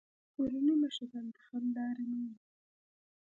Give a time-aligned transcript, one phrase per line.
[0.33, 2.37] کورني مشران د حل لارې مومي.